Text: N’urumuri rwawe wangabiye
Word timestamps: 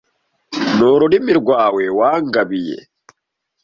N’urumuri 0.77 1.33
rwawe 1.41 1.83
wangabiye 1.97 2.77